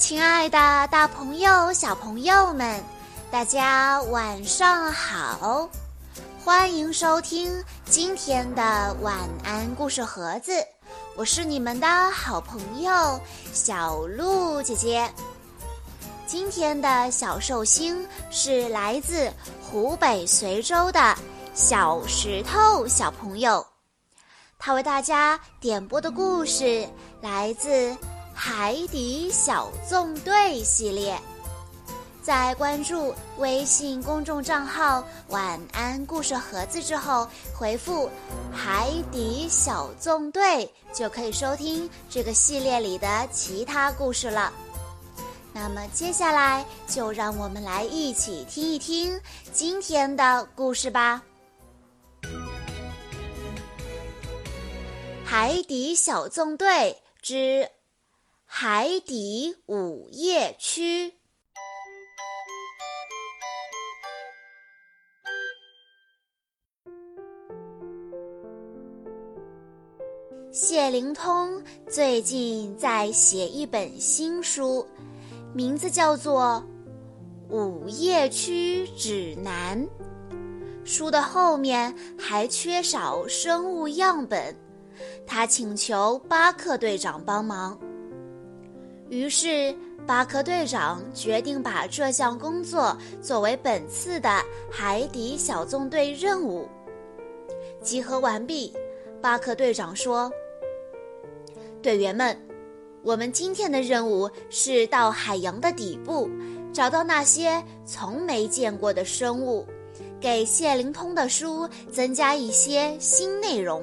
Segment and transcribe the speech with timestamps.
[0.00, 2.82] 亲爱的，大朋友、小朋友们，
[3.30, 5.68] 大家晚上好！
[6.42, 9.14] 欢迎收听今天的晚
[9.44, 10.52] 安故事盒子，
[11.16, 13.20] 我是你们的好朋友
[13.52, 15.08] 小鹿姐姐。
[16.26, 19.30] 今天的小寿星是来自
[19.62, 21.14] 湖北随州的
[21.52, 23.64] 小石头小朋友，
[24.58, 26.88] 他为大家点播的故事
[27.20, 27.94] 来自。
[28.42, 31.20] 海底小纵队系列，
[32.22, 38.08] 在关注微信公众账号“晚安故事盒子”之后，回复
[38.50, 44.50] “海底小纵队”就可以收听这个系列里的其他故事了。
[45.52, 49.20] 那么接下来就让我们来一起听一听
[49.52, 51.22] 今天的故事吧，
[55.26, 57.34] 《海底小纵队之》。
[58.52, 61.14] 海底午夜区，
[70.50, 74.84] 谢灵通最近在写一本新书，
[75.54, 76.62] 名字叫做
[77.54, 79.80] 《午夜区指南》。
[80.84, 84.54] 书的后面还缺少生物样本，
[85.24, 87.80] 他请求巴克队长帮忙。
[89.10, 89.74] 于是，
[90.06, 96.68] 巴克队长决定把这项工作作为本次的海底小纵队任务。
[97.82, 98.72] 集合完毕，
[99.20, 100.30] 巴克队长说
[101.82, 102.38] ：“队员们，
[103.02, 106.30] 我们今天的任务是到海洋的底部，
[106.72, 109.66] 找到那些从没见过的生物，
[110.20, 113.82] 给谢灵通的书增加一些新内容。”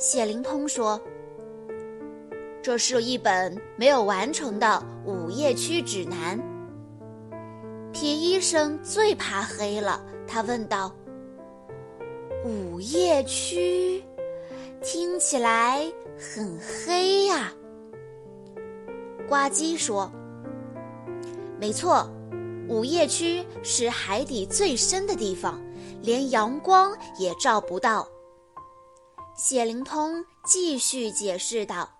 [0.00, 0.98] 谢灵通说。
[2.62, 6.40] 这是一本没有完成的午夜区指南。
[7.92, 10.94] 皮医生最怕黑了，他问道
[12.46, 14.02] ：“午夜区
[14.80, 15.84] 听起来
[16.16, 17.52] 很黑呀。”
[19.28, 20.08] 呱唧说
[21.58, 22.08] ：“没错，
[22.68, 25.60] 午夜区是海底最深的地方，
[26.00, 28.06] 连阳光也照不到。”
[29.36, 31.90] 谢灵通继续解释道。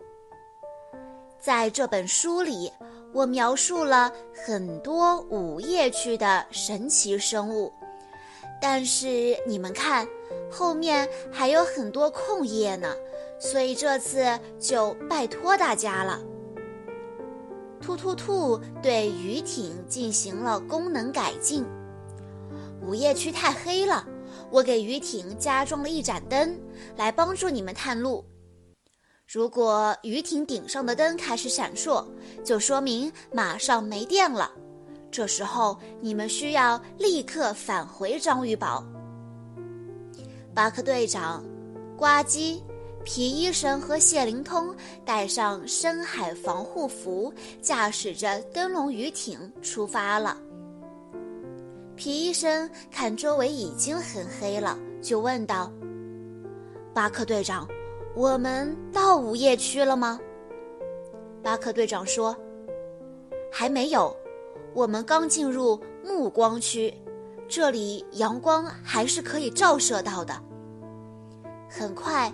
[1.42, 2.72] 在这本书里，
[3.12, 4.12] 我描述了
[4.46, 7.72] 很多午夜区的神奇生物，
[8.60, 10.06] 但是你们看，
[10.48, 12.94] 后面还有很多空页呢，
[13.40, 16.20] 所以这次就拜托大家了。
[17.80, 21.66] 兔兔兔对鱼艇进行了功能改进，
[22.80, 24.06] 午夜区太黑了，
[24.48, 26.56] 我给鱼艇加装了一盏灯，
[26.96, 28.24] 来帮助你们探路。
[29.32, 32.04] 如果鱼艇顶上的灯开始闪烁，
[32.44, 34.52] 就说明马上没电了。
[35.10, 38.84] 这时候你们需要立刻返回章鱼堡。
[40.54, 41.42] 巴克队长、
[41.96, 42.60] 呱唧、
[43.06, 47.32] 皮医生和谢灵通带上深海防护服，
[47.62, 50.36] 驾驶着灯笼鱼艇出发了。
[51.96, 55.72] 皮医生看周围已经很黑了，就问道
[56.92, 57.66] ：“巴克队长。”
[58.14, 60.20] 我们到午夜区了吗？
[61.42, 62.36] 巴克队长说
[63.50, 64.14] ：“还没有，
[64.74, 66.92] 我们刚进入暮光区，
[67.48, 70.34] 这里阳光还是可以照射到的。”
[71.70, 72.30] 很快，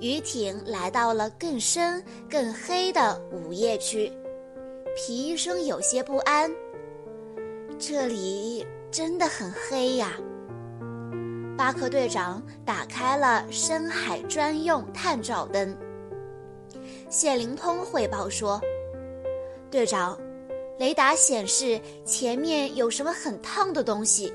[0.00, 4.12] 鱼艇来到了更深、更黑的午夜区。
[4.96, 6.50] 皮医生有些不安
[7.78, 10.14] ：“这里真的很黑呀。”
[11.60, 15.76] 巴克队长打开了深海专用探照灯。
[17.10, 18.58] 谢灵通汇报说
[19.70, 20.18] ：“队长，
[20.78, 24.32] 雷达显示前面有什么很烫的东西。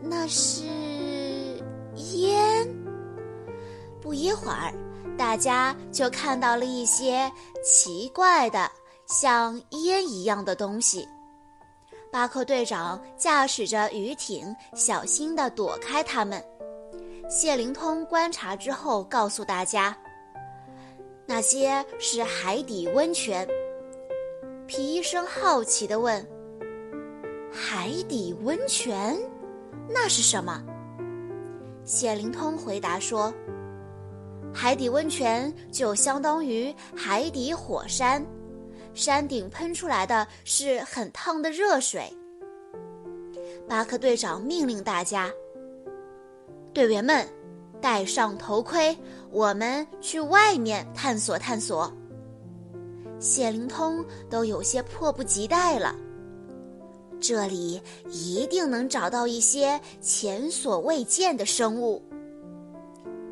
[0.00, 0.62] 那是
[2.14, 2.66] 烟。”
[4.00, 4.72] 不一会儿，
[5.18, 7.30] 大家就看到了一些
[7.62, 8.72] 奇怪的、
[9.04, 11.06] 像烟一样的东西。
[12.14, 16.40] 巴克队长驾驶着鱼艇，小心地躲开他们。
[17.28, 19.98] 谢灵通观察之后，告诉大家
[21.26, 23.44] ：“那些是海底温泉。”
[24.68, 26.24] 皮医生好奇地问
[27.52, 29.20] ：“海底温泉？
[29.88, 30.62] 那是什么？”
[31.84, 33.34] 谢灵通回答说
[34.54, 38.24] ：“海底温泉就相当于海底火山。”
[38.94, 42.10] 山顶喷出来的是很烫的热水。
[43.68, 45.30] 巴克队长命令大家
[46.72, 47.26] ：“队员们，
[47.80, 48.96] 戴上头盔，
[49.30, 51.92] 我们去外面探索探索。”
[53.18, 55.94] 谢灵通都有些迫不及待了。
[57.20, 57.80] 这里
[58.10, 62.02] 一定能找到一些前所未见的生物。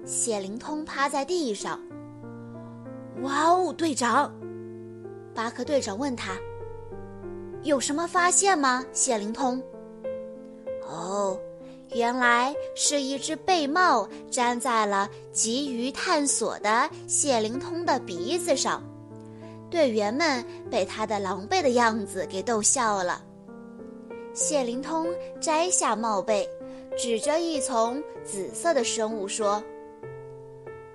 [0.07, 1.79] 谢灵通趴在地上。
[3.23, 4.33] 哇哦，队长！
[5.35, 6.37] 巴克队长问他
[7.63, 9.63] ：“有什么发现吗？”谢灵通。
[10.87, 11.39] 哦，
[11.95, 18.83] 原来是一只贝帽粘在了急于探索的谢灵通的鼻子上，
[19.71, 23.23] 队员们被他的狼狈的样子给逗笑了。
[24.35, 25.09] 谢灵通
[25.41, 26.49] 摘下帽背，
[26.97, 29.63] 指着一丛紫色的生物说。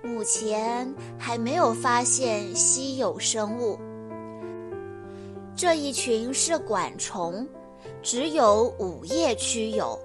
[0.02, 3.78] 目前还没有发现稀有生物。
[5.58, 7.44] 这一群是管虫，
[8.00, 9.98] 只有午夜区有，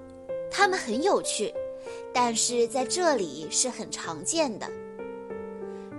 [0.49, 1.53] 它们很有趣，
[2.11, 4.67] 但是在这里是很常见的。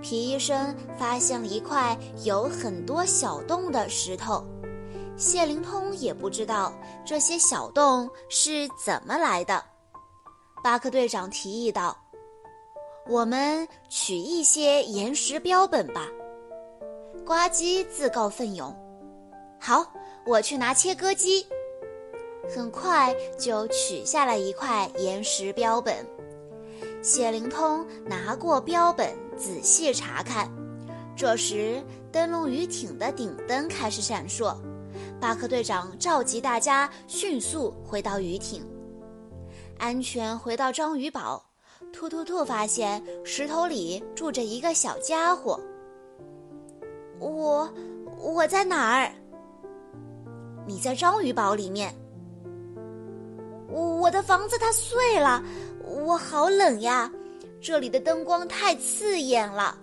[0.01, 4.43] 皮医生发现了一块有很多小洞的石头，
[5.15, 6.73] 谢灵通也不知道
[7.05, 9.63] 这些小洞是怎么来的。
[10.61, 11.97] 巴克队长提议道。
[13.07, 16.09] 我们取一些岩石标本吧，
[17.25, 18.75] 呱唧自告奋勇。
[19.65, 19.83] 好，
[20.27, 21.43] 我去拿切割机。
[22.55, 26.05] 很快就取下了一块岩石标本。
[27.01, 30.47] 谢灵通拿过标本仔细查看。
[31.17, 34.55] 这时，灯笼鱼艇的顶灯开始闪烁。
[35.19, 38.63] 巴克队长召集大家迅速回到鱼艇，
[39.79, 41.43] 安全回到章鱼堡。
[41.91, 45.59] 突突兔发现石头里住着一个小家伙。
[47.17, 47.67] 我，
[48.19, 49.11] 我在哪儿？
[50.65, 51.93] 你在章鱼堡里面。
[53.69, 55.43] 我的房子它碎了，
[55.83, 57.11] 我好冷呀！
[57.61, 59.77] 这里的灯光太刺眼了。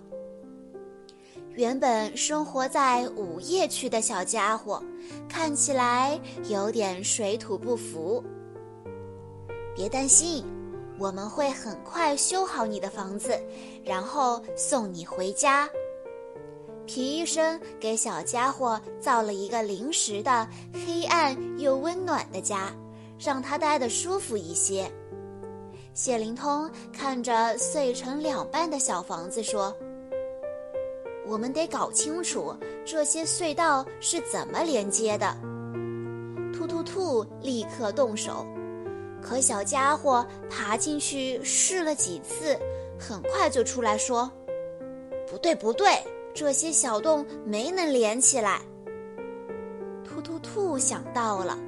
[1.54, 4.82] 原本生活在午夜区的小家伙，
[5.28, 6.18] 看起来
[6.48, 8.22] 有点水土不服。
[9.74, 10.44] 别担心。
[10.98, 13.36] 我们会很快修好你的房子，
[13.82, 15.68] 然后送你回家。
[16.86, 22.72] 皮医生给小家伙造了一个临时的、黑暗又温暖的家，
[23.18, 24.90] 让他待得舒服一些。
[25.94, 29.74] 谢灵通看着碎成两半的小房子说
[31.26, 35.36] ：“我们得搞清楚这些隧道是怎么连接的。”
[36.52, 38.46] 兔兔兔立刻动手。
[39.20, 42.58] 可小家伙爬进去试了几次，
[42.98, 44.28] 很快就出来说
[45.30, 45.86] ：“不对，不对，
[46.34, 48.60] 这些小洞没能连起来。”
[50.04, 51.58] 突突兔想到了，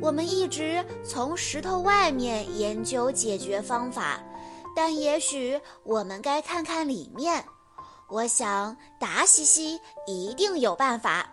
[0.00, 4.20] 我们一直从石头外面研究解决方法，
[4.74, 7.44] 但也许我们该看看里面。
[8.08, 11.26] 我想达西西一定有办法。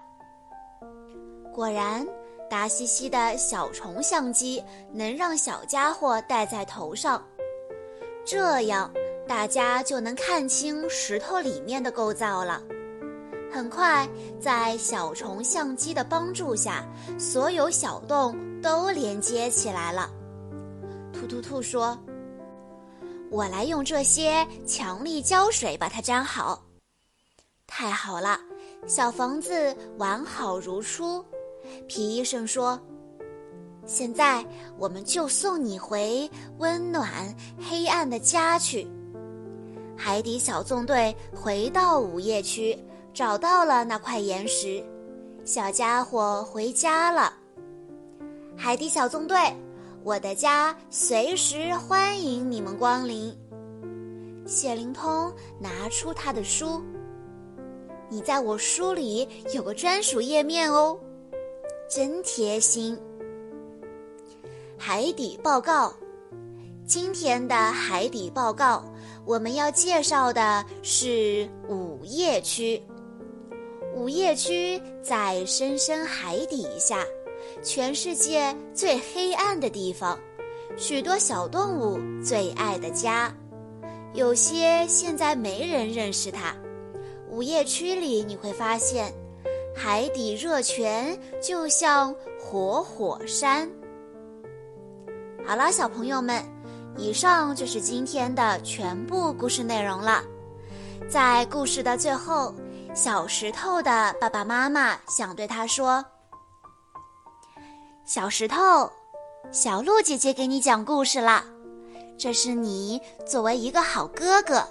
[1.53, 2.05] 果然。
[2.49, 7.25] 达西西的小虫相机能让小家伙戴在头上，
[8.23, 8.91] 这样
[9.27, 12.61] 大家就能看清石头里面的构造了。
[13.51, 14.09] 很快，
[14.39, 16.83] 在小虫相机的帮助下，
[17.19, 20.09] 所有小洞都连接起来了。
[21.13, 21.97] 突突兔说
[23.29, 26.63] ：“我来用这些强力胶水把它粘好。”
[27.67, 28.39] 太好了，
[28.87, 31.23] 小房子完好如初。
[31.87, 32.79] 皮医生说
[33.85, 34.43] ：“现在
[34.77, 38.87] 我们就送你回温暖黑暗的家去。”
[39.95, 42.77] 海底小纵队回到午夜区，
[43.13, 44.83] 找到了那块岩石，
[45.45, 47.33] 小家伙回家了。
[48.57, 49.37] 海底小纵队，
[50.03, 53.35] 我的家随时欢迎你们光临。
[54.45, 56.81] 谢灵通拿出他的书，
[58.09, 60.97] 你在我书里有个专属页面哦。
[61.89, 62.99] 真贴心。
[64.77, 65.93] 海底报告，
[66.85, 68.83] 今天的海底报告，
[69.25, 72.81] 我们要介绍的是午夜区。
[73.95, 77.05] 午夜区在深深海底下，
[77.61, 80.19] 全世界最黑暗的地方，
[80.75, 83.33] 许多小动物最爱的家。
[84.13, 86.55] 有些现在没人认识它。
[87.29, 89.13] 午夜区里你会发现。
[89.75, 93.67] 海底热泉就像活火山。
[95.43, 96.43] 好了，小朋友们，
[96.97, 100.23] 以上就是今天的全部故事内容了。
[101.09, 102.53] 在故事的最后，
[102.93, 106.03] 小石头的爸爸妈妈想对他说
[108.05, 108.57] ：“小石头，
[109.51, 111.43] 小鹿姐姐给你讲故事啦，
[112.17, 114.63] 这是你作为一个好哥哥，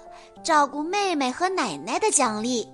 [0.43, 2.67] 照顾妹妹和奶奶的奖励。”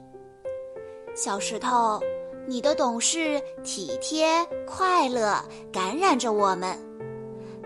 [1.15, 1.99] 小石头，
[2.47, 6.88] 你的懂事、体贴、快乐感染着我们。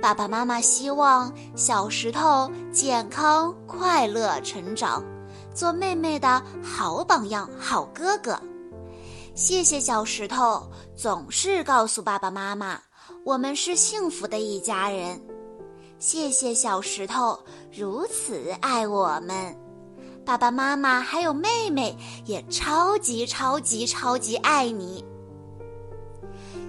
[0.03, 5.01] 爸爸妈妈希望小石头健康快乐成长，
[5.55, 8.37] 做妹妹的好榜样、好哥哥。
[9.33, 12.77] 谢谢小石头，总是告诉爸爸妈妈，
[13.23, 15.17] 我们是幸福的一家人。
[15.99, 17.39] 谢谢小石头，
[17.71, 19.57] 如此爱我们。
[20.25, 25.05] 爸爸妈妈还有妹妹也超级超级超级爱你。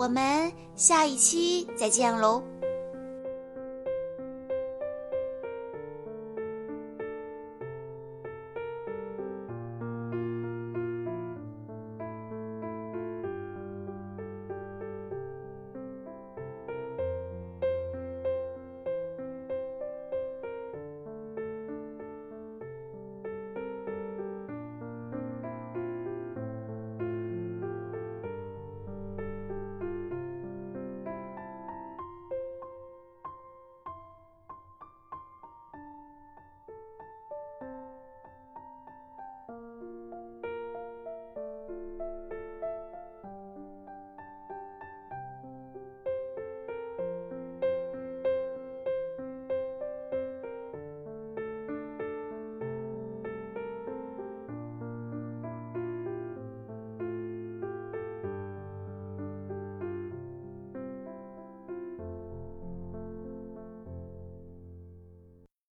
[0.00, 2.42] 我们下一期再见喽。